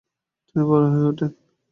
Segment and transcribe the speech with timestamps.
[0.47, 1.31] তিনি বড় হয়ে ওঠেন।